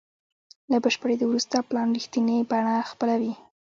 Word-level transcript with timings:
له 0.71 0.77
بشپړېدو 0.83 1.25
وروسته 1.27 1.65
پلان 1.69 1.87
رښتینې 1.97 2.37
بڼه 2.51 2.75
خپلوي. 2.91 3.33